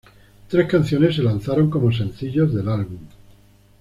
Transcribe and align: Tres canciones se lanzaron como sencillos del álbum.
Tres 0.49 0.67
canciones 0.67 1.15
se 1.15 1.21
lanzaron 1.21 1.69
como 1.69 1.91
sencillos 1.91 2.51
del 2.55 2.69
álbum. 2.69 3.01